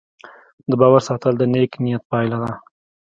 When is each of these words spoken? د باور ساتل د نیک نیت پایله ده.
د 0.69 0.71
باور 0.79 1.01
ساتل 1.07 1.33
د 1.37 1.43
نیک 1.53 1.71
نیت 1.83 2.03
پایله 2.11 2.37
ده. 2.43 2.51